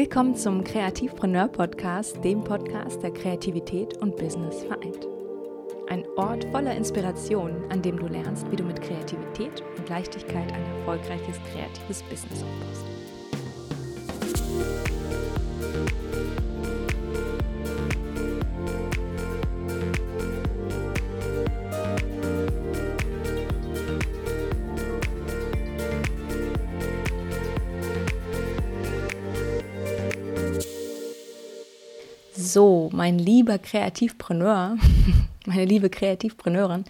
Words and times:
Willkommen 0.00 0.36
zum 0.36 0.62
Kreativpreneur 0.62 1.48
Podcast, 1.48 2.22
dem 2.22 2.44
Podcast, 2.44 3.02
der 3.02 3.10
Kreativität 3.10 4.00
und 4.00 4.14
Business 4.14 4.62
vereint. 4.62 5.08
Ein 5.88 6.04
Ort 6.16 6.44
voller 6.52 6.72
Inspiration, 6.76 7.64
an 7.68 7.82
dem 7.82 7.98
du 7.98 8.06
lernst, 8.06 8.48
wie 8.48 8.54
du 8.54 8.62
mit 8.62 8.80
Kreativität 8.80 9.60
und 9.76 9.88
Leichtigkeit 9.88 10.52
ein 10.52 10.64
erfolgreiches 10.78 11.40
kreatives 11.50 12.04
Business 12.04 12.44
aufbaust. 12.44 12.97
So, 32.48 32.88
mein 32.94 33.18
lieber 33.18 33.58
Kreativpreneur, 33.58 34.78
meine 35.46 35.64
liebe 35.66 35.90
Kreativpreneurin, 35.90 36.86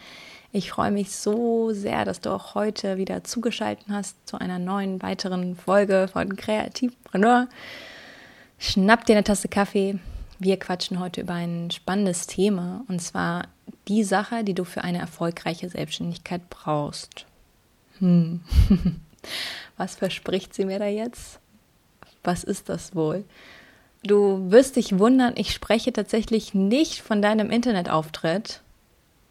ich 0.53 0.71
freue 0.71 0.93
mich 0.93 1.11
so 1.11 1.73
sehr, 1.73 2.05
dass 2.05 2.21
du 2.21 2.31
auch 2.31 2.55
heute 2.55 2.97
wieder 2.97 3.25
zugeschaltet 3.25 3.87
hast 3.89 4.17
zu 4.25 4.39
einer 4.39 4.61
neuen 4.61 5.03
weiteren 5.03 5.57
Folge 5.57 6.09
von 6.12 6.37
Kreativpreneur. 6.37 7.48
Schnapp 8.61 9.05
dir 9.05 9.17
eine 9.17 9.25
Tasse 9.25 9.48
Kaffee. 9.48 9.98
Wir 10.39 10.61
quatschen 10.61 11.01
heute 11.01 11.23
über 11.23 11.34
ein 11.34 11.73
spannendes 11.73 12.29
Thema 12.29 12.84
und 12.87 13.03
zwar 13.03 13.48
die 13.89 14.05
Sache, 14.05 14.45
die 14.45 14.55
du 14.55 14.62
für 14.62 14.84
eine 14.84 14.98
erfolgreiche 14.98 15.69
Selbstständigkeit 15.69 16.48
brauchst. 16.51 17.27
Hm. 17.98 18.43
Was 19.77 19.97
verspricht 19.97 20.55
sie 20.55 20.67
mir 20.67 20.79
da 20.79 20.87
jetzt? 20.87 21.41
Was 22.23 22.45
ist 22.45 22.69
das 22.69 22.95
wohl? 22.95 23.25
Du 24.05 24.51
wirst 24.51 24.77
dich 24.77 24.98
wundern, 24.98 25.34
ich 25.36 25.53
spreche 25.53 25.92
tatsächlich 25.92 26.55
nicht 26.55 27.03
von 27.03 27.20
deinem 27.20 27.50
Internetauftritt, 27.50 28.61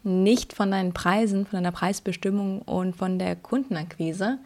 nicht 0.02 0.52
von 0.52 0.70
deinen 0.70 0.92
Preisen, 0.92 1.46
von 1.46 1.56
deiner 1.58 1.72
Preisbestimmung 1.72 2.62
und 2.62 2.94
von 2.94 3.18
der 3.18 3.34
Kundenakquise. 3.34 4.38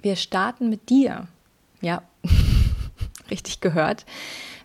Wir 0.00 0.16
starten 0.16 0.68
mit 0.68 0.90
dir. 0.90 1.28
Ja, 1.80 2.02
richtig 3.30 3.60
gehört. 3.60 4.04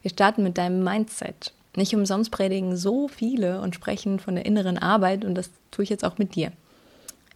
Wir 0.02 0.12
starten 0.12 0.44
mit 0.44 0.58
deinem 0.58 0.84
Mindset. 0.84 1.54
Nicht 1.76 1.96
umsonst 1.96 2.32
predigen 2.32 2.76
so 2.76 3.08
viele 3.08 3.62
und 3.62 3.76
sprechen 3.76 4.20
von 4.20 4.36
der 4.36 4.46
inneren 4.46 4.78
Arbeit 4.78 5.24
und 5.24 5.36
das 5.36 5.50
tue 5.72 5.84
ich 5.84 5.90
jetzt 5.90 6.04
auch 6.04 6.18
mit 6.18 6.36
dir. 6.36 6.52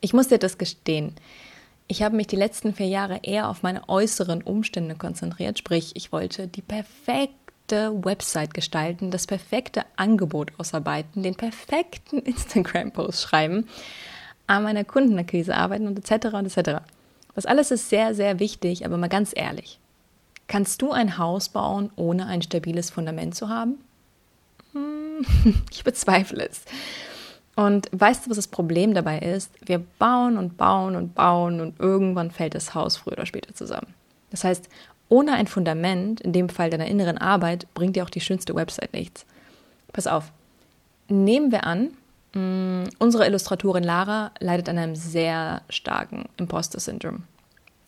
Ich 0.02 0.14
muss 0.14 0.28
dir 0.28 0.38
das 0.38 0.58
gestehen. 0.58 1.16
Ich 1.88 2.02
habe 2.02 2.16
mich 2.16 2.28
die 2.28 2.36
letzten 2.36 2.74
vier 2.74 2.88
Jahre 2.88 3.20
eher 3.22 3.48
auf 3.48 3.62
meine 3.62 3.88
äußeren 3.88 4.42
Umstände 4.42 4.96
konzentriert, 4.96 5.60
sprich, 5.60 5.92
ich 5.96 6.12
wollte 6.12 6.48
die 6.48 6.64
perfekte 6.64 7.94
Website 8.04 8.54
gestalten, 8.54 9.12
das 9.12 9.28
perfekte 9.28 9.84
Angebot 9.96 10.52
ausarbeiten, 10.58 11.22
den 11.22 11.36
perfekten 11.36 12.20
Instagram-Post 12.24 13.22
schreiben, 13.22 13.68
an 14.48 14.64
meiner 14.64 14.84
Kundenakquise 14.84 15.56
arbeiten 15.56 15.88
und 15.88 16.00
etc. 16.00 16.34
und 16.34 16.46
etc. 16.46 16.82
Das 17.36 17.46
alles 17.46 17.72
ist 17.72 17.90
sehr, 17.90 18.16
sehr 18.16 18.40
wichtig, 18.40 18.86
aber 18.86 18.98
mal 18.98 19.08
ganz 19.08 19.32
ehrlich. 19.36 19.80
Kannst 20.48 20.82
du 20.82 20.92
ein 20.92 21.18
Haus 21.18 21.50
bauen, 21.50 21.92
ohne 21.96 22.28
ein 22.28 22.42
stabiles 22.42 22.90
Fundament 22.90 23.36
zu 23.36 23.50
haben? 23.50 23.80
Hm, 24.74 25.26
ich 25.72 25.84
bezweifle 25.84 26.48
es. 26.48 26.62
Und 27.56 27.88
weißt 27.92 28.26
du, 28.26 28.30
was 28.30 28.36
das 28.36 28.48
Problem 28.48 28.94
dabei 28.94 29.20
ist? 29.20 29.52
Wir 29.66 29.80
bauen 29.80 30.38
und 30.38 30.58
bauen 30.58 30.96
und 30.96 31.16
bauen 31.16 31.62
und 31.62 31.80
irgendwann 31.80 32.32
fällt 32.32 32.54
das 32.54 32.76
Haus 32.76 32.98
früher 32.98 33.14
oder 33.14 33.26
später 33.26 33.56
zusammen. 33.56 33.94
Das 34.30 34.44
heißt, 34.44 34.68
ohne 35.08 35.34
ein 35.34 35.48
Fundament, 35.48 36.20
in 36.20 36.34
dem 36.34 36.50
Fall 36.50 36.70
deiner 36.70 36.88
inneren 36.88 37.18
Arbeit, 37.18 37.68
bringt 37.74 37.96
dir 37.96 38.04
auch 38.04 38.10
die 38.10 38.22
schönste 38.22 38.56
Website 38.56 38.94
nichts. 38.94 39.26
Pass 39.94 40.08
auf. 40.08 40.32
Nehmen 41.08 41.52
wir 41.52 41.64
an, 41.64 41.92
mm, 42.34 42.90
unsere 43.00 43.26
Illustratorin 43.26 43.84
Lara 43.84 44.32
leidet 44.40 44.68
an 44.68 44.78
einem 44.78 44.96
sehr 44.96 45.62
starken 45.70 46.26
Imposter-Syndrom. 46.38 47.24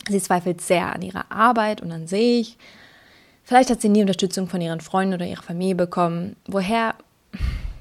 Sie 0.07 0.21
zweifelt 0.21 0.61
sehr 0.61 0.93
an 0.93 1.01
ihrer 1.01 1.29
Arbeit 1.29 1.81
und 1.81 1.91
an 1.91 2.07
sich. 2.07 2.57
Vielleicht 3.43 3.69
hat 3.69 3.81
sie 3.81 3.89
nie 3.89 4.01
Unterstützung 4.01 4.47
von 4.47 4.61
ihren 4.61 4.79
Freunden 4.79 5.15
oder 5.15 5.25
ihrer 5.25 5.41
Familie 5.41 5.75
bekommen. 5.75 6.35
Woher 6.47 6.95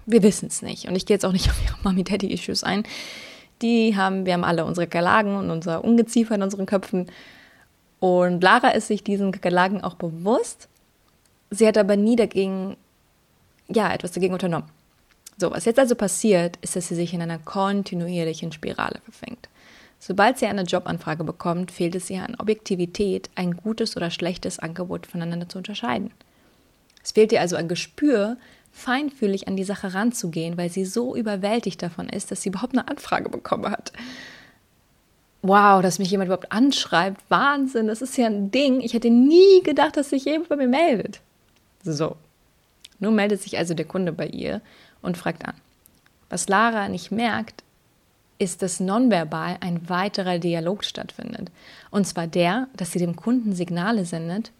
wir 0.07 0.23
wissen 0.23 0.47
es 0.47 0.63
nicht. 0.63 0.89
Und 0.89 0.97
ich 0.97 1.05
gehe 1.05 1.15
jetzt 1.15 1.25
auch 1.25 1.33
nicht 1.33 1.49
auf 1.51 1.61
ihre 1.63 1.77
Mommy-Daddy-Issues 1.83 2.65
ein. 2.65 2.85
Die 3.63 3.97
haben, 3.97 4.27
wir 4.27 4.35
haben 4.35 4.45
alle 4.45 4.65
unsere 4.65 4.87
Galagen 4.87 5.37
und 5.37 5.51
unser 5.51 5.85
Ungeziefer 5.85 6.35
in 6.35 6.43
unseren 6.43 6.67
Köpfen. 6.67 7.07
Und 8.01 8.43
Lara 8.43 8.71
ist 8.71 8.89
sich 8.89 9.03
diesen 9.03 9.33
Galagen 9.33 9.83
auch 9.83 9.95
bewusst. 9.95 10.69
Sie 11.51 11.67
hat 11.67 11.79
aber 11.79 11.97
nie 11.97 12.17
dagegen, 12.17 12.77
ja, 13.69 13.93
etwas 13.93 14.13
dagegen 14.13 14.35
unternommen. 14.35 14.69
So, 15.39 15.51
was 15.51 15.65
jetzt 15.65 15.79
also 15.79 15.95
passiert, 15.95 16.57
ist, 16.63 16.77
dass 16.77 16.89
sie 16.89 16.95
sich 16.95 17.13
in 17.13 17.23
einer 17.23 17.39
kontinuierlichen 17.39 18.53
Spirale 18.53 19.01
verfängt. 19.05 19.49
Sobald 19.99 20.39
sie 20.39 20.47
eine 20.47 20.63
Jobanfrage 20.63 21.25
bekommt, 21.25 21.71
fehlt 21.71 21.95
es 21.95 22.11
ihr 22.11 22.23
an 22.23 22.37
Objektivität, 22.39 23.31
ein 23.35 23.57
gutes 23.57 23.97
oder 23.97 24.11
schlechtes 24.11 24.59
Angebot 24.59 25.07
voneinander 25.07 25.49
zu 25.49 25.59
unterscheiden. 25.59 26.11
Es 27.03 27.13
fehlt 27.13 27.33
ihr 27.33 27.41
also 27.41 27.57
ein 27.57 27.69
Gespür 27.69 28.37
feinfühlig 28.77 29.49
an 29.49 29.57
die 29.57 29.65
Sache 29.65 29.95
ranzugehen, 29.95 30.59
weil 30.59 30.71
sie 30.71 30.85
so 30.85 31.17
überwältigt 31.17 31.83
davon 31.83 32.09
ist, 32.09 32.31
dass 32.31 32.43
sie 32.43 32.51
überhaupt 32.51 32.75
eine 32.75 32.87
Anfrage 32.89 33.31
bekommen 33.31 33.71
hat. 33.71 33.93
Wow, 35.43 35.81
dass 35.81 35.99
mich 35.99 36.11
jemand 36.11 36.29
überhaupt 36.29 36.53
anschreibt. 36.53 37.23
Wahnsinn, 37.31 37.87
das 37.87 38.03
ist 38.03 38.17
ja 38.19 38.27
ein 38.27 38.51
Ding. 38.51 38.81
Ich 38.81 38.93
hätte 38.93 39.11
nie 39.11 39.63
gedacht, 39.63 39.97
dass 39.97 40.11
sich 40.11 40.27
jemand 40.27 40.51
bei 40.51 40.57
mir 40.57 40.69
meldet. 40.69 41.21
So. 41.83 42.17
Nun 42.99 43.15
meldet 43.15 43.41
sich 43.41 43.57
also 43.57 43.73
der 43.73 43.87
Kunde 43.87 44.13
bei 44.13 44.27
ihr 44.27 44.61
und 45.03 45.17
fragt 45.17 45.47
an. 45.47 45.55
Was 46.29 46.49
Lara 46.49 46.89
nicht 46.89 47.11
merkt, 47.11 47.63
ist, 48.39 48.61
dass 48.61 48.81
nonverbal 48.81 49.57
ein 49.61 49.89
weiterer 49.89 50.39
Dialog 50.39 50.85
stattfindet. 50.85 51.51
Und 51.91 52.07
zwar 52.07 52.27
der, 52.27 52.69
dass 52.77 52.93
sie 52.93 52.99
dem 52.99 53.17
Kunden 53.17 53.55
Signale 53.55 54.05
sendet, 54.05 54.51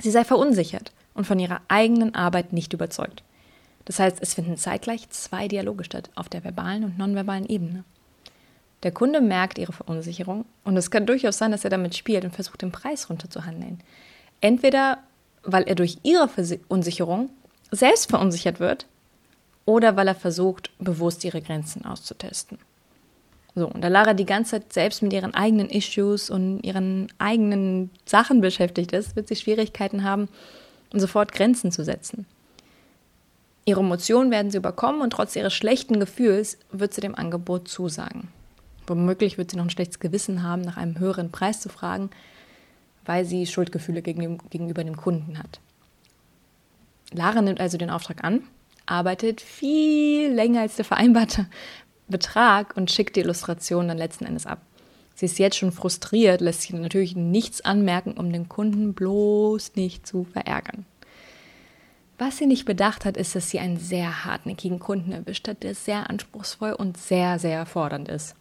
sie 0.00 0.10
sei 0.10 0.24
verunsichert 0.24 0.92
und 1.16 1.26
von 1.26 1.38
ihrer 1.38 1.60
eigenen 1.68 2.14
Arbeit 2.14 2.52
nicht 2.52 2.72
überzeugt. 2.72 3.22
Das 3.86 3.98
heißt, 3.98 4.18
es 4.20 4.34
finden 4.34 4.56
zeitgleich 4.56 5.08
zwei 5.10 5.48
Dialoge 5.48 5.84
statt, 5.84 6.10
auf 6.14 6.28
der 6.28 6.44
verbalen 6.44 6.84
und 6.84 6.98
nonverbalen 6.98 7.48
Ebene. 7.48 7.84
Der 8.82 8.92
Kunde 8.92 9.20
merkt 9.20 9.58
ihre 9.58 9.72
Verunsicherung 9.72 10.44
und 10.64 10.76
es 10.76 10.90
kann 10.90 11.06
durchaus 11.06 11.38
sein, 11.38 11.50
dass 11.50 11.64
er 11.64 11.70
damit 11.70 11.96
spielt 11.96 12.24
und 12.24 12.34
versucht, 12.34 12.62
den 12.62 12.72
Preis 12.72 13.08
runterzuhandeln. 13.08 13.80
Entweder 14.40 14.98
weil 15.46 15.62
er 15.64 15.76
durch 15.76 15.98
ihre 16.02 16.28
Verunsicherung 16.28 17.30
selbst 17.70 18.10
verunsichert 18.10 18.60
wird 18.60 18.86
oder 19.64 19.96
weil 19.96 20.08
er 20.08 20.14
versucht, 20.14 20.70
bewusst 20.78 21.24
ihre 21.24 21.40
Grenzen 21.40 21.84
auszutesten. 21.84 22.58
So, 23.54 23.68
und 23.68 23.82
da 23.82 23.88
Lara 23.88 24.12
die 24.12 24.26
ganze 24.26 24.60
Zeit 24.60 24.72
selbst 24.72 25.02
mit 25.02 25.12
ihren 25.12 25.34
eigenen 25.34 25.70
Issues 25.70 26.28
und 26.28 26.60
ihren 26.60 27.06
eigenen 27.18 27.90
Sachen 28.04 28.42
beschäftigt 28.42 28.92
ist, 28.92 29.16
wird 29.16 29.28
sie 29.28 29.36
Schwierigkeiten 29.36 30.04
haben, 30.04 30.28
sofort 30.92 31.32
Grenzen 31.32 31.72
zu 31.72 31.84
setzen. 31.84 32.26
Ihre 33.64 33.80
Emotionen 33.80 34.30
werden 34.30 34.50
sie 34.50 34.58
überkommen 34.58 35.00
und 35.00 35.10
trotz 35.10 35.34
ihres 35.34 35.52
schlechten 35.52 35.98
Gefühls 35.98 36.58
wird 36.70 36.94
sie 36.94 37.00
dem 37.00 37.16
Angebot 37.16 37.68
zusagen. 37.68 38.28
Womöglich 38.86 39.38
wird 39.38 39.50
sie 39.50 39.56
noch 39.56 39.64
ein 39.64 39.70
schlechtes 39.70 39.98
Gewissen 39.98 40.44
haben, 40.44 40.62
nach 40.62 40.76
einem 40.76 41.00
höheren 41.00 41.32
Preis 41.32 41.60
zu 41.60 41.68
fragen, 41.68 42.10
weil 43.04 43.24
sie 43.24 43.46
Schuldgefühle 43.46 44.02
gegenüber 44.02 44.84
dem 44.84 44.96
Kunden 44.96 45.38
hat. 45.38 45.60
Lara 47.12 47.42
nimmt 47.42 47.60
also 47.60 47.78
den 47.78 47.90
Auftrag 47.90 48.22
an, 48.22 48.42
arbeitet 48.86 49.40
viel 49.40 50.32
länger 50.32 50.60
als 50.60 50.76
der 50.76 50.84
vereinbarte 50.84 51.46
Betrag 52.08 52.76
und 52.76 52.90
schickt 52.90 53.16
die 53.16 53.20
Illustration 53.20 53.88
dann 53.88 53.98
letzten 53.98 54.26
Endes 54.26 54.46
ab. 54.46 54.60
Sie 55.16 55.24
ist 55.24 55.38
jetzt 55.38 55.56
schon 55.56 55.72
frustriert, 55.72 56.42
lässt 56.42 56.62
sich 56.62 56.72
natürlich 56.72 57.16
nichts 57.16 57.62
anmerken, 57.62 58.12
um 58.12 58.30
den 58.30 58.50
Kunden 58.50 58.92
bloß 58.92 59.74
nicht 59.74 60.06
zu 60.06 60.24
verärgern. 60.24 60.84
Was 62.18 62.36
sie 62.36 62.46
nicht 62.46 62.66
bedacht 62.66 63.06
hat, 63.06 63.16
ist, 63.16 63.34
dass 63.34 63.50
sie 63.50 63.58
einen 63.58 63.78
sehr 63.78 64.26
hartnäckigen 64.26 64.78
Kunden 64.78 65.12
erwischt 65.12 65.48
hat, 65.48 65.62
der 65.62 65.74
sehr 65.74 66.08
anspruchsvoll 66.10 66.72
und 66.72 66.98
sehr, 66.98 67.38
sehr 67.38 67.64
fordernd 67.64 68.08
ist. 68.08 68.34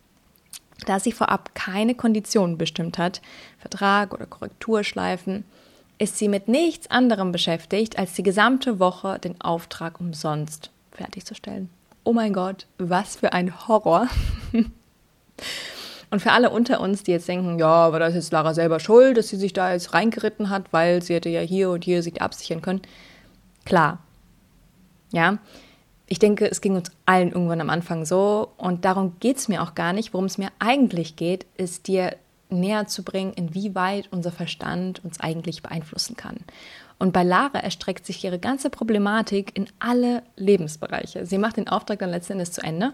Da 0.86 1.00
sie 1.00 1.14
vorab 1.14 1.56
keine 1.56 1.96
Konditionen 1.96 2.58
bestimmt 2.58 2.98
hat, 2.98 3.22
Vertrag 3.58 4.14
oder 4.14 4.26
Korrekturschleifen, 4.26 5.46
ist 5.98 6.18
sie 6.18 6.28
mit 6.28 6.50
nichts 6.50 6.92
anderem 6.92 7.32
beschäftigt, 7.32 7.98
als 7.98 8.14
die 8.14 8.24
gesamte 8.24 8.80
Woche 8.80 9.18
den 9.20 9.40
Auftrag 9.40 10.02
umsonst 10.02 10.72
fertigzustellen. 10.92 11.70
Oh 12.04 12.12
mein 12.12 12.34
Gott, 12.34 12.68
was 12.78 13.16
für 13.16 13.32
ein 13.32 13.68
Horror. 13.68 14.10
Und 16.12 16.22
für 16.22 16.32
alle 16.32 16.50
unter 16.50 16.82
uns, 16.82 17.04
die 17.04 17.12
jetzt 17.12 17.28
denken, 17.28 17.60
ja, 17.60 17.68
aber 17.68 18.00
das 18.00 18.16
ist 18.16 18.32
Lara 18.32 18.54
selber 18.54 18.80
schuld, 18.80 19.18
dass 19.18 19.30
sie 19.30 19.38
sich 19.38 19.54
da 19.54 19.74
jetzt 19.74 19.94
reingeritten 19.94 20.50
hat, 20.50 20.72
weil 20.72 21.02
sie 21.02 21.16
hätte 21.16 21.30
ja 21.30 21.42
hier 21.42 21.70
und 21.72 21.84
hier 21.84 22.04
sich 22.04 22.22
absichern 22.22 22.62
können 22.62 22.82
klar. 23.66 24.00
Ja, 25.12 25.40
ich 26.08 26.20
denke, 26.20 26.50
es 26.50 26.62
ging 26.62 26.76
uns 26.76 26.92
allen 27.06 27.32
irgendwann 27.32 27.62
am 27.62 27.70
Anfang 27.70 28.06
so 28.06 28.52
und 28.58 28.86
darum 28.86 29.20
geht 29.20 29.38
es 29.38 29.48
mir 29.48 29.64
auch 29.64 29.76
gar 29.76 29.92
nicht. 29.92 30.14
Worum 30.14 30.26
es 30.26 30.38
mir 30.38 30.50
eigentlich 30.60 31.16
geht, 31.16 31.46
ist 31.58 31.88
dir 31.88 32.16
näher 32.50 32.86
zu 32.86 33.04
bringen, 33.04 33.34
inwieweit 33.34 34.08
unser 34.12 34.32
Verstand 34.32 35.04
uns 35.04 35.20
eigentlich 35.20 35.64
beeinflussen 35.64 36.16
kann. 36.16 36.38
Und 37.00 37.12
bei 37.12 37.24
Lara 37.24 37.60
erstreckt 37.60 38.06
sich 38.06 38.24
ihre 38.24 38.40
ganze 38.40 38.70
Problematik 38.70 39.58
in 39.58 39.68
alle 39.80 40.22
Lebensbereiche. 40.38 41.26
Sie 41.26 41.40
macht 41.40 41.58
den 41.58 41.68
Auftrag 41.68 42.00
dann 42.00 42.12
letzten 42.12 42.34
Endes 42.34 42.52
zu 42.52 42.62
Ende. 42.62 42.94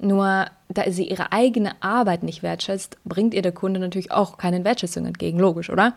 Nur 0.00 0.46
da 0.68 0.90
sie 0.90 1.08
ihre 1.08 1.32
eigene 1.32 1.82
Arbeit 1.82 2.22
nicht 2.22 2.42
wertschätzt, 2.42 2.98
bringt 3.04 3.34
ihr 3.34 3.42
der 3.42 3.52
Kunde 3.52 3.80
natürlich 3.80 4.12
auch 4.12 4.38
keine 4.38 4.64
Wertschätzung 4.64 5.06
entgegen, 5.06 5.38
logisch, 5.38 5.70
oder? 5.70 5.94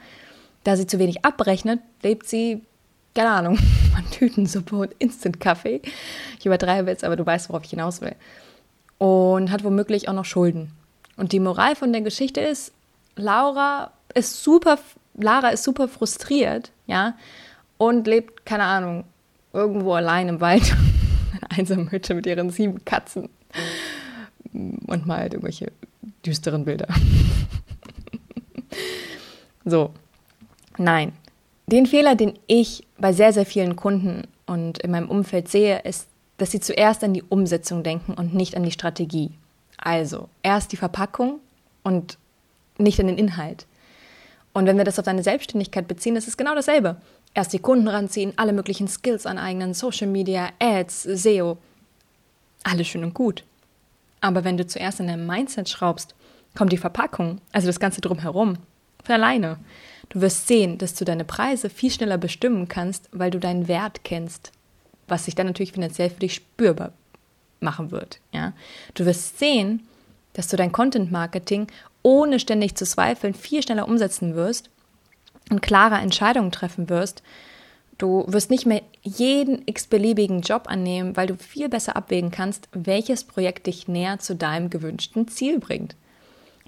Da 0.63 0.75
sie 0.75 0.87
zu 0.87 0.97
wenig 0.97 1.23
abrechnet, 1.23 1.79
lebt 2.01 2.27
sie, 2.27 2.61
keine 3.13 3.29
Ahnung, 3.29 3.57
von 3.93 4.09
Tütensuppe 4.11 4.75
und 4.75 4.93
Instant-Kaffee. 4.97 5.81
Ich 6.39 6.45
übertreibe 6.45 6.89
jetzt, 6.89 7.03
aber 7.03 7.15
du 7.15 7.25
weißt, 7.25 7.49
worauf 7.49 7.63
ich 7.63 7.69
hinaus 7.71 8.01
will. 8.01 8.15
Und 8.97 9.51
hat 9.51 9.63
womöglich 9.63 10.09
auch 10.09 10.13
noch 10.13 10.25
Schulden. 10.25 10.71
Und 11.17 11.31
die 11.31 11.39
Moral 11.39 11.75
von 11.75 11.91
der 11.91 12.01
Geschichte 12.01 12.41
ist, 12.41 12.71
Laura 13.15 13.91
ist 14.15 14.43
super, 14.43 14.79
Lara 15.15 15.49
ist 15.49 15.63
super 15.63 15.87
frustriert, 15.87 16.71
ja, 16.87 17.15
und 17.77 18.07
lebt, 18.07 18.45
keine 18.45 18.63
Ahnung, 18.63 19.03
irgendwo 19.53 19.93
allein 19.93 20.29
im 20.29 20.41
Wald, 20.41 20.63
in 21.33 21.37
einer 21.37 21.59
einsamen 21.59 21.91
Hütte 21.91 22.13
mit 22.13 22.25
ihren 22.25 22.49
sieben 22.49 22.83
Katzen 22.85 23.29
und 24.53 25.05
malt 25.05 25.33
irgendwelche 25.33 25.71
düsteren 26.25 26.65
Bilder. 26.65 26.87
so, 29.65 29.91
nein. 30.77 31.13
Den 31.67 31.85
Fehler, 31.85 32.15
den 32.15 32.33
ich 32.47 32.85
bei 32.97 33.13
sehr, 33.13 33.31
sehr 33.31 33.45
vielen 33.45 33.75
Kunden 33.75 34.23
und 34.45 34.79
in 34.79 34.91
meinem 34.91 35.09
Umfeld 35.09 35.47
sehe, 35.47 35.79
ist, 35.79 36.07
dass 36.37 36.51
sie 36.51 36.59
zuerst 36.59 37.03
an 37.03 37.13
die 37.13 37.23
Umsetzung 37.23 37.83
denken 37.83 38.13
und 38.13 38.33
nicht 38.33 38.57
an 38.57 38.63
die 38.63 38.71
Strategie. 38.71 39.31
Also, 39.77 40.27
erst 40.43 40.71
die 40.71 40.77
Verpackung 40.77 41.39
und 41.83 42.17
nicht 42.77 42.99
an 42.99 43.07
den 43.07 43.17
Inhalt. 43.17 43.67
Und 44.53 44.65
wenn 44.65 44.77
wir 44.77 44.83
das 44.83 44.99
auf 44.99 45.05
deine 45.05 45.23
Selbstständigkeit 45.23 45.87
beziehen, 45.87 46.15
ist 46.15 46.27
es 46.27 46.37
genau 46.37 46.55
dasselbe. 46.55 46.97
Erst 47.33 47.53
die 47.53 47.59
Kunden 47.59 47.87
ranziehen, 47.87 48.33
alle 48.35 48.53
möglichen 48.53 48.87
Skills 48.87 49.25
aneignen, 49.25 49.73
Social 49.73 50.07
Media, 50.07 50.49
Ads, 50.59 51.03
SEO. 51.03 51.57
Alles 52.63 52.87
schön 52.87 53.03
und 53.03 53.13
gut. 53.13 53.45
Aber 54.21 54.43
wenn 54.43 54.57
du 54.57 54.65
zuerst 54.65 55.01
an 55.01 55.07
deinem 55.07 55.25
Mindset 55.25 55.67
schraubst, 55.67 56.15
kommt 56.55 56.71
die 56.71 56.77
Verpackung, 56.77 57.41
also 57.51 57.67
das 57.67 57.79
Ganze 57.79 58.01
drumherum, 58.01 58.57
von 59.03 59.15
alleine. 59.15 59.57
Du 60.09 60.21
wirst 60.21 60.47
sehen, 60.47 60.77
dass 60.77 60.93
du 60.93 61.05
deine 61.05 61.25
Preise 61.25 61.69
viel 61.69 61.91
schneller 61.91 62.17
bestimmen 62.17 62.67
kannst, 62.67 63.09
weil 63.11 63.31
du 63.31 63.39
deinen 63.39 63.67
Wert 63.67 64.03
kennst, 64.03 64.51
was 65.07 65.25
sich 65.25 65.35
dann 65.35 65.47
natürlich 65.47 65.71
finanziell 65.71 66.09
für 66.09 66.19
dich 66.19 66.35
spürbar 66.35 66.91
machen 67.59 67.91
wird. 67.91 68.19
Ja? 68.31 68.53
Du 68.93 69.05
wirst 69.05 69.39
sehen, 69.39 69.87
dass 70.33 70.47
du 70.47 70.57
dein 70.57 70.71
Content 70.71 71.11
Marketing 71.11 71.67
ohne 72.03 72.39
ständig 72.39 72.75
zu 72.75 72.85
zweifeln 72.85 73.33
viel 73.33 73.63
schneller 73.63 73.87
umsetzen 73.87 74.35
wirst 74.35 74.69
und 75.49 75.61
klarer 75.61 76.01
Entscheidungen 76.01 76.51
treffen 76.51 76.89
wirst 76.89 77.23
Du 78.01 78.25
wirst 78.25 78.49
nicht 78.49 78.65
mehr 78.65 78.81
jeden 79.03 79.61
x-beliebigen 79.67 80.41
Job 80.41 80.63
annehmen, 80.65 81.15
weil 81.15 81.27
du 81.27 81.37
viel 81.37 81.69
besser 81.69 81.95
abwägen 81.95 82.31
kannst, 82.31 82.67
welches 82.71 83.23
Projekt 83.23 83.67
dich 83.67 83.87
näher 83.87 84.17
zu 84.17 84.35
deinem 84.35 84.71
gewünschten 84.71 85.27
Ziel 85.27 85.59
bringt. 85.59 85.95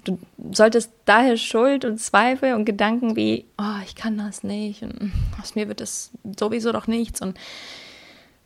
Du 0.04 0.20
solltest 0.52 0.92
daher 1.06 1.36
Schuld 1.36 1.84
und 1.84 2.00
Zweifel 2.00 2.54
und 2.54 2.66
Gedanken 2.66 3.16
wie, 3.16 3.46
oh, 3.58 3.82
ich 3.84 3.96
kann 3.96 4.16
das 4.16 4.44
nicht 4.44 4.84
und 4.84 5.10
aus 5.42 5.56
mir 5.56 5.66
wird 5.66 5.80
das 5.80 6.12
sowieso 6.38 6.70
doch 6.70 6.86
nichts 6.86 7.20
und 7.20 7.36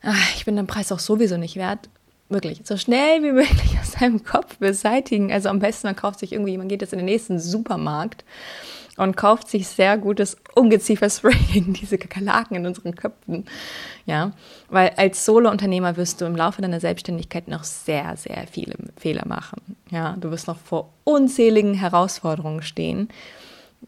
ach, 0.00 0.34
ich 0.36 0.46
bin 0.46 0.56
den 0.56 0.66
Preis 0.66 0.90
auch 0.90 0.98
sowieso 0.98 1.36
nicht 1.36 1.56
wert, 1.56 1.90
wirklich 2.30 2.62
so 2.64 2.78
schnell 2.78 3.22
wie 3.22 3.32
möglich 3.32 3.78
aus 3.82 4.00
deinem 4.00 4.24
Kopf 4.24 4.56
beseitigen. 4.56 5.30
Also 5.30 5.50
am 5.50 5.58
besten, 5.58 5.88
man 5.88 5.96
kauft 5.96 6.20
sich 6.20 6.32
irgendwie, 6.32 6.56
man 6.56 6.68
geht 6.68 6.80
jetzt 6.80 6.94
in 6.94 7.00
den 7.00 7.04
nächsten 7.04 7.38
Supermarkt 7.38 8.24
und 8.98 9.16
kauft 9.16 9.48
sich 9.48 9.68
sehr 9.68 9.96
gutes 9.96 10.36
Ungeziefer-Spray 10.54 11.36
gegen 11.52 11.72
diese 11.72 11.98
Kakerlaken 11.98 12.56
in 12.56 12.66
unseren 12.66 12.94
Köpfen. 12.94 13.46
Ja, 14.06 14.32
weil 14.68 14.90
als 14.96 15.24
Solo-Unternehmer 15.24 15.96
wirst 15.96 16.20
du 16.20 16.24
im 16.24 16.36
Laufe 16.36 16.60
deiner 16.60 16.80
Selbstständigkeit 16.80 17.48
noch 17.48 17.64
sehr, 17.64 18.16
sehr 18.16 18.46
viele 18.50 18.74
Fehler 18.96 19.26
machen. 19.26 19.76
Ja, 19.90 20.16
du 20.18 20.30
wirst 20.30 20.48
noch 20.48 20.58
vor 20.58 20.90
unzähligen 21.04 21.74
Herausforderungen 21.74 22.62
stehen. 22.62 23.08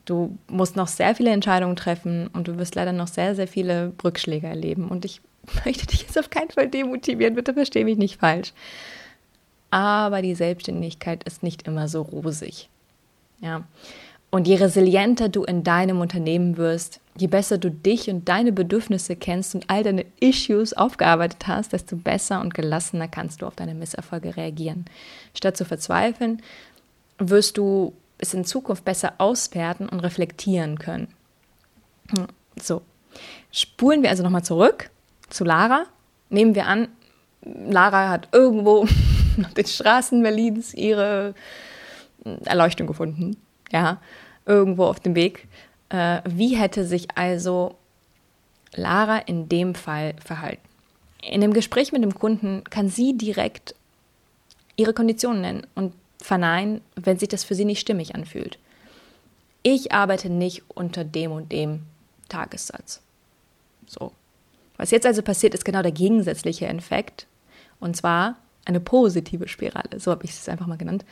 Du 0.05 0.39
musst 0.47 0.77
noch 0.77 0.89
sehr 0.89 1.17
viele 1.17 1.31
Entscheidungen 1.31 1.75
treffen 1.75 2.29
und 2.29 2.47
du 2.47 2.57
wirst 2.57 2.77
leider 2.77 2.93
noch 2.93 3.09
sehr, 3.09 3.35
sehr 3.35 3.49
viele 3.49 3.93
Rückschläge 4.05 4.47
erleben. 4.47 4.89
Und 4.89 5.05
ich 5.05 5.21
möchte 5.65 5.87
dich 5.87 6.03
jetzt 6.03 6.19
auf 6.19 6.31
keinen 6.31 6.51
Fall 6.51 6.69
demotivieren, 6.69 7.35
bitte 7.35 7.53
verstehe 7.53 7.85
mich 7.85 7.99
nicht 7.99 8.21
falsch. 8.21 8.53
Aber 9.73 10.23
die 10.23 10.35
Selbstständigkeit 10.37 11.25
ist 11.25 11.43
nicht 11.43 11.67
immer 11.67 11.89
so 11.89 12.03
rosig. 12.03 12.69
Ja, 13.41 13.65
und 14.31 14.47
je 14.47 14.57
resilienter 14.57 15.29
du 15.29 15.43
in 15.43 15.65
deinem 15.65 16.01
Unternehmen 16.01 16.57
wirst, 16.57 17.01
je 17.17 17.27
besser 17.27 17.59
du 17.59 17.71
dich 17.71 18.09
und 18.09 18.29
deine 18.29 18.53
Bedürfnisse 18.53 19.17
kennst 19.17 19.57
und 19.57 19.69
all 19.69 19.83
deine 19.83 20.07
Issues 20.21 20.73
aufgearbeitet 20.73 21.49
hast, 21.49 21.73
desto 21.73 21.97
besser 21.97 22.41
und 22.41 22.55
gelassener 22.55 23.09
kannst 23.09 23.43
du 23.43 23.47
auf 23.47 23.57
deine 23.57 23.75
Misserfolge 23.75 24.37
reagieren. 24.37 24.85
Statt 25.35 25.57
zu 25.57 25.65
verzweifeln, 25.65 26.43
wirst 27.19 27.59
du 27.59 27.93
es 28.19 28.33
in 28.33 28.45
Zukunft 28.45 28.85
besser 28.85 29.15
auswerten 29.19 29.89
und 29.89 30.01
reflektieren 30.01 30.79
können. 30.79 31.09
Hm, 32.11 32.27
so, 32.61 32.83
spulen 33.51 34.03
wir 34.03 34.11
also 34.11 34.23
nochmal 34.23 34.45
zurück 34.45 34.91
zu 35.29 35.43
Lara. 35.43 35.87
Nehmen 36.29 36.55
wir 36.55 36.67
an, 36.67 36.87
Lara 37.43 38.11
hat 38.11 38.29
irgendwo 38.31 38.83
auf 39.45 39.55
den 39.57 39.67
Straßen 39.67 40.23
Berlins 40.23 40.73
ihre 40.73 41.35
Erleuchtung 42.45 42.87
gefunden 42.87 43.37
ja, 43.73 44.01
irgendwo 44.47 44.85
auf 44.85 45.01
dem 45.01 45.15
Weg. 45.15 45.49
Äh, 45.89 46.21
wie 46.25 46.57
hätte 46.57 46.85
sich 46.85 47.09
also 47.17 47.77
Lara 48.75 49.19
in 49.19 49.49
dem 49.49 49.75
Fall 49.75 50.15
verhalten? 50.25 50.63
In 51.23 51.41
dem 51.41 51.53
Gespräch 51.53 51.93
mit 51.93 52.03
dem 52.03 52.15
Kunden 52.15 52.65
kann 52.65 52.89
sie 52.89 53.17
direkt 53.17 53.75
ihre 54.77 54.95
Konditionen 54.95 55.43
nennen 55.43 55.67
und 55.75 55.93
verneinen, 56.23 56.81
wenn 56.97 57.19
sich 57.19 57.29
das 57.29 57.45
für 57.45 57.55
sie 57.55 57.65
nicht 57.65 57.81
stimmig 57.81 58.15
anfühlt. 58.15 58.59
Ich 59.63 59.93
arbeite 59.93 60.31
nicht 60.31 60.63
unter 60.69 61.05
dem 61.05 61.33
und 61.33 61.53
dem 61.53 61.83
Tagessatz. 62.29 63.03
So. 63.87 64.13
Was 64.77 64.91
jetzt 64.91 65.05
also 65.05 65.21
passiert, 65.21 65.53
ist 65.53 65.65
genau 65.65 65.83
der 65.83 65.93
gegensätzliche 65.93 66.67
Effekt. 66.67 67.27
Und 67.81 67.97
zwar 67.97 68.37
eine 68.65 68.81
positive 68.81 69.49
Spirale. 69.49 69.99
So 69.99 70.11
habe 70.11 70.25
ich 70.25 70.31
es 70.31 70.49
einfach 70.49 70.67
mal 70.67 70.79
genannt. 70.79 71.05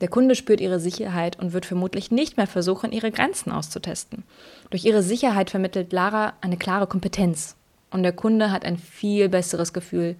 Der 0.00 0.08
Kunde 0.08 0.34
spürt 0.34 0.60
ihre 0.60 0.80
Sicherheit 0.80 1.38
und 1.38 1.52
wird 1.52 1.66
vermutlich 1.66 2.10
nicht 2.10 2.36
mehr 2.36 2.46
versuchen, 2.46 2.92
ihre 2.92 3.12
Grenzen 3.12 3.52
auszutesten. 3.52 4.24
Durch 4.70 4.84
ihre 4.84 5.02
Sicherheit 5.02 5.50
vermittelt 5.50 5.92
Lara 5.92 6.34
eine 6.40 6.56
klare 6.56 6.86
Kompetenz 6.86 7.56
und 7.90 8.02
der 8.02 8.12
Kunde 8.12 8.50
hat 8.50 8.64
ein 8.64 8.76
viel 8.76 9.28
besseres 9.28 9.72
Gefühl, 9.72 10.16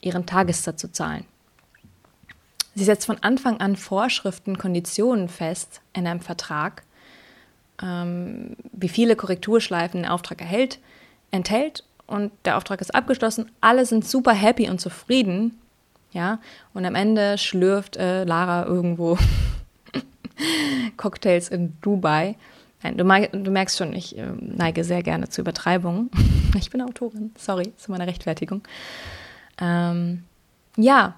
ihren 0.00 0.26
Tagessatz 0.26 0.80
zu 0.80 0.92
zahlen. 0.92 1.24
Sie 2.76 2.84
setzt 2.84 3.06
von 3.06 3.18
Anfang 3.22 3.60
an 3.60 3.76
Vorschriften, 3.76 4.58
Konditionen 4.58 5.28
fest 5.28 5.80
in 5.92 6.06
einem 6.06 6.20
Vertrag, 6.20 6.82
ähm, 7.82 8.56
wie 8.72 8.88
viele 8.88 9.16
Korrekturschleifen 9.16 10.02
der 10.02 10.12
Auftrag 10.12 10.40
erhält, 10.40 10.78
enthält 11.30 11.84
und 12.06 12.32
der 12.44 12.56
Auftrag 12.56 12.80
ist 12.80 12.94
abgeschlossen. 12.94 13.50
Alle 13.60 13.86
sind 13.86 14.06
super 14.06 14.32
happy 14.32 14.68
und 14.68 14.80
zufrieden 14.80 15.58
ja. 16.14 16.38
Und 16.72 16.86
am 16.86 16.94
Ende 16.94 17.36
schlürft 17.36 17.96
äh, 17.96 18.24
Lara 18.24 18.64
irgendwo 18.64 19.18
Cocktails 20.96 21.50
in 21.50 21.76
Dubai. 21.82 22.36
Nein, 22.82 22.96
du, 22.96 23.04
du 23.42 23.50
merkst 23.50 23.76
schon, 23.76 23.92
ich 23.92 24.16
äh, 24.16 24.28
neige 24.40 24.84
sehr 24.84 25.02
gerne 25.02 25.28
zu 25.28 25.42
Übertreibungen. 25.42 26.10
ich 26.58 26.70
bin 26.70 26.80
Autorin, 26.80 27.32
sorry, 27.36 27.72
zu 27.76 27.90
meiner 27.90 28.06
Rechtfertigung. 28.06 28.62
Ähm, 29.60 30.24
ja, 30.76 31.14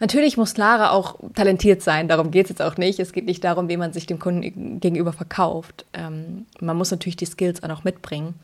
Natürlich 0.00 0.36
muss 0.36 0.56
Lara 0.56 0.90
auch 0.90 1.18
talentiert 1.34 1.80
sein, 1.80 2.08
darum 2.08 2.30
geht 2.30 2.46
es 2.46 2.50
jetzt 2.50 2.62
auch 2.62 2.76
nicht. 2.76 2.98
Es 2.98 3.12
geht 3.12 3.26
nicht 3.26 3.44
darum, 3.44 3.68
wie 3.68 3.76
man 3.76 3.92
sich 3.92 4.06
dem 4.06 4.18
Kunden 4.18 4.80
gegenüber 4.80 5.12
verkauft. 5.12 5.86
Ähm, 5.92 6.46
man 6.60 6.76
muss 6.76 6.90
natürlich 6.90 7.16
die 7.16 7.26
Skills 7.26 7.62
auch 7.62 7.68
noch 7.68 7.84
mitbringen. 7.84 8.34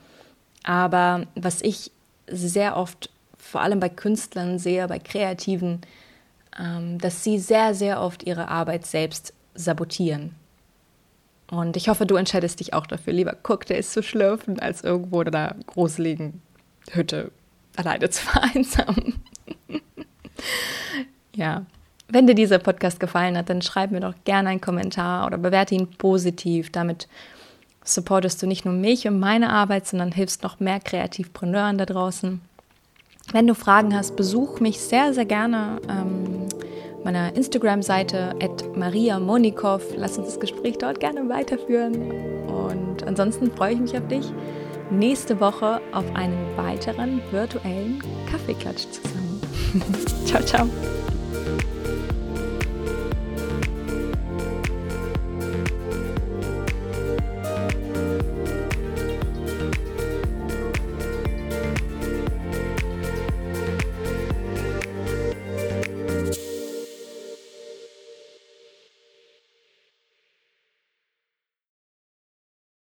Aber 0.62 1.26
was 1.35 1.61
ich 1.61 1.90
sehr 2.28 2.76
oft 2.76 3.11
vor 3.50 3.61
allem 3.61 3.80
bei 3.80 3.88
Künstlern 3.88 4.59
sehe, 4.59 4.87
bei 4.87 4.99
Kreativen, 4.99 5.80
ähm, 6.59 6.99
dass 6.99 7.25
sie 7.25 7.38
sehr, 7.38 7.75
sehr 7.75 8.00
oft 8.00 8.23
ihre 8.23 8.49
Arbeit 8.49 8.87
selbst 8.87 9.35
sabotieren. 9.54 10.35
Und 11.50 11.76
ich 11.76 11.88
hoffe, 11.88 12.07
du 12.07 12.14
entscheidest 12.14 12.61
dich 12.61 12.75
auch 12.75 12.87
dafür, 12.87 13.12
lieber 13.12 13.35
Cocktails 13.35 13.92
zu 13.92 14.02
schlürfen, 14.02 14.61
als 14.61 14.85
irgendwo 14.85 15.21
in 15.21 15.35
einer 15.35 15.57
gruseligen 15.66 16.40
Hütte 16.92 17.33
alleine 17.76 18.09
zu 18.09 18.23
vereinsamen. 18.26 19.21
ja. 21.35 21.66
Wenn 22.12 22.26
dir 22.26 22.35
dieser 22.35 22.59
Podcast 22.59 22.99
gefallen 22.99 23.37
hat, 23.37 23.50
dann 23.50 23.62
schreib 23.62 23.92
mir 23.92 24.00
doch 24.00 24.14
gerne 24.25 24.49
einen 24.49 24.61
Kommentar 24.61 25.26
oder 25.26 25.38
bewerte 25.38 25.76
ihn 25.76 25.88
positiv. 25.92 26.71
Damit 26.73 27.07
supportest 27.85 28.42
du 28.42 28.49
nicht 28.49 28.64
nur 28.64 28.75
mich 28.75 29.07
und 29.07 29.21
meine 29.21 29.50
Arbeit, 29.50 29.87
sondern 29.87 30.11
hilfst 30.11 30.42
noch 30.42 30.59
mehr 30.59 30.80
Kreativpreneuren 30.80 31.78
da 31.78 31.87
draußen. 31.87 32.40
Wenn 33.33 33.47
du 33.47 33.55
Fragen 33.55 33.95
hast, 33.95 34.17
besuch 34.17 34.61
mich 34.61 34.81
sehr, 34.81 35.15
sehr 35.15 35.25
gerne. 35.25 35.81
Ähm, 35.89 36.49
meiner 37.05 37.35
Instagram-Seite 37.35 38.35
at 38.43 38.77
Maria 38.77 39.19
Monikow. 39.19 39.83
Lass 39.97 40.19
uns 40.19 40.29
das 40.29 40.41
Gespräch 40.41 40.79
dort 40.79 41.01
gerne 41.01 41.29
weiterführen. 41.29 42.11
Und 42.47 43.07
ansonsten 43.07 43.51
freue 43.53 43.75
ich 43.75 43.81
mich 43.81 43.97
auf 43.97 44.07
dich 44.09 44.27
nächste 44.91 45.41
Woche 45.41 45.81
auf 45.93 46.05
einen 46.15 46.57
weiteren 46.57 47.21
virtuellen 47.31 48.03
Kaffeeklatsch 48.31 48.87
zusammen. 48.91 49.41
ciao, 50.27 50.43
ciao. 50.43 50.69